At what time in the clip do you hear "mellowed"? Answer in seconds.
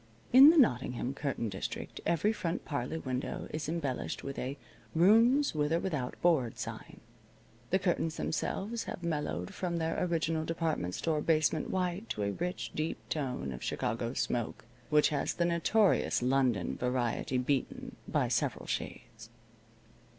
9.03-9.53